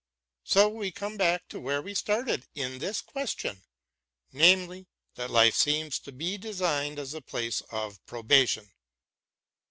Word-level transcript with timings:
So 0.43 0.67
we 0.67 0.89
come 0.89 1.15
back 1.15 1.47
to 1.49 1.59
where 1.59 1.79
we 1.79 1.93
started 1.93 2.47
in 2.55 2.79
this 2.79 3.01
question, 3.01 3.61
namely, 4.33 4.87
that 5.13 5.29
life 5.29 5.53
seems 5.53 5.99
to 5.99 6.11
be 6.11 6.39
designed 6.39 6.97
as 6.97 7.13
a 7.13 7.21
place 7.21 7.61
BROWNING 7.61 7.69
AND 7.69 7.77
MONTAIGNE 7.77 7.97
223 8.07 8.65
of 8.65 8.69
probation. 8.71 8.71